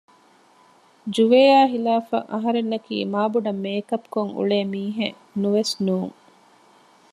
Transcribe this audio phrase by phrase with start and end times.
[1.15, 6.15] ޖުވޭއާ ހިލާފަށް އަހަރެންނަކީ މާބޮޑަށް މޭކަޕް ކޮށް އުޅޭ މީހެއް ނުވެސް ނޫން